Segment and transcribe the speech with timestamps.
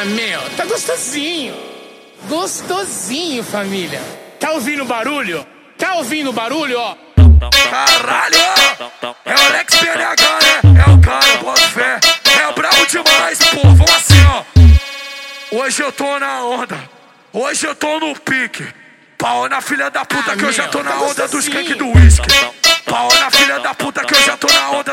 [0.00, 1.54] Ah, meu, tá gostosinho.
[2.26, 4.00] Gostosinho, família.
[4.38, 5.46] Tá ouvindo barulho?
[5.76, 6.96] Tá ouvindo barulho, ó?
[7.68, 8.38] Caralho!
[9.26, 10.82] É o Alex PNH, né?
[10.86, 12.00] É o cara, bota fé.
[12.24, 13.60] É brabo demais, pô.
[13.60, 15.56] Vamos assim, ó.
[15.58, 16.78] Hoje eu tô na onda.
[17.30, 18.66] Hoje eu tô no pique.
[19.18, 21.74] Pau na filha da puta Ah, que eu já tô tá na onda dos cake
[21.74, 22.26] do whisky.
[22.86, 24.89] Pau na filha da puta que eu já tô na onda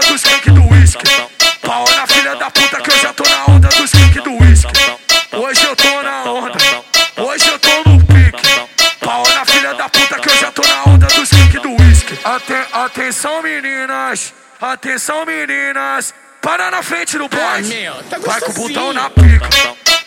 [12.27, 14.33] Aten atenção meninas.
[14.59, 16.13] Atenção meninas.
[16.41, 19.49] Para na frente do meu, tá Vai com o botão na pica.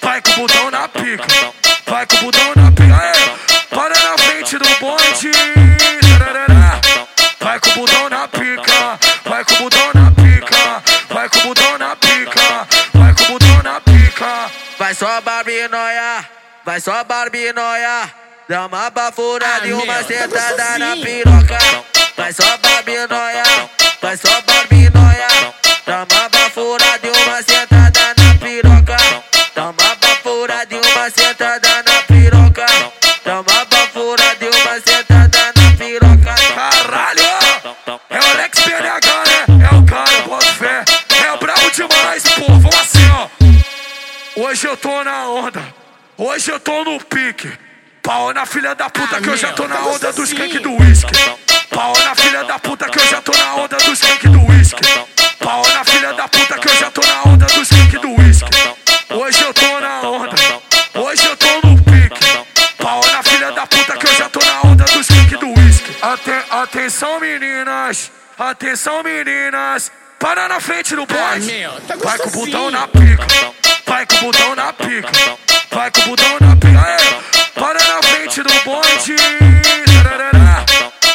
[0.03, 1.27] Vai com o botão na pica.
[1.87, 3.67] Vai com o botão na pica.
[3.71, 5.31] Para na frente do bonde.
[7.41, 8.99] Vai com o botão na pica.
[9.25, 10.83] Vai com o botão na pica.
[11.09, 12.69] Vai com o botão na pica.
[12.93, 14.51] Vai com o botão na pica.
[14.79, 16.29] Vai só Barbie noia,
[16.67, 18.11] vai só Barbie noia.
[18.47, 21.90] Dá uma bafurada e uma sentada na piroca.
[22.31, 23.43] Vai só Barbie noia,
[24.01, 25.53] vai só Barbie noia.
[25.85, 28.97] Dá uma bafurada e uma sentada na piroca.
[29.53, 32.67] Dá uma bafurada e uma sentada na piroca.
[33.25, 36.35] Dá uma bafurada e uma sentada na piroca.
[36.55, 37.21] Caralho!
[38.11, 39.69] É o Alex PNH, né?
[39.69, 40.85] É o cara, bota fé.
[41.11, 42.45] É brabo demais, pô.
[42.47, 44.41] Vamos assim, ó.
[44.41, 45.65] Hoje eu tô na onda.
[46.17, 47.53] Hoje eu tô no pique.
[48.03, 50.41] Pau na filha da puta Ah, que eu já tô na onda dos gostosinho.
[50.41, 50.80] cake do
[66.03, 68.11] Aten atenção meninas.
[68.39, 69.93] Atenção meninas.
[70.19, 71.47] Para na frente do bonde.
[71.53, 73.27] meu, tá Vai com o botão na pica.
[73.87, 75.11] Vai com o botão na pica.
[75.71, 76.81] Vai com o botão na pica.
[76.81, 79.17] Aê, para na frente do bonde.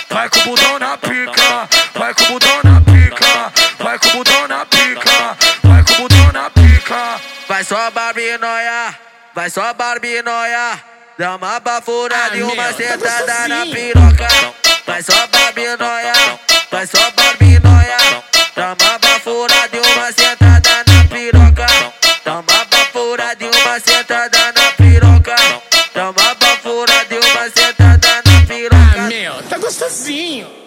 [0.09, 1.69] Vai com o botão na pica.
[1.93, 3.53] Vai com o botão na pica.
[3.83, 5.37] Vai com o botão na pica.
[5.63, 7.21] Vai com o botão na pica.
[7.47, 8.95] Vai só Barbie noia,
[9.33, 10.81] vai só Barbie noia.
[11.17, 14.27] Dá uma bafurada Ah, e uma tá sentada na piroca.
[14.95, 16.13] Vai só babi noia,
[16.71, 17.33] vai só pra
[17.69, 17.97] noia.
[18.55, 21.65] Toma bafura de uma sentada na piroca.
[22.23, 25.35] Toma bafura de uma sentada na piroca.
[25.93, 29.01] Toma bafura de uma sentada na piroca.
[29.01, 30.64] Ah, meu, tá gostosinho.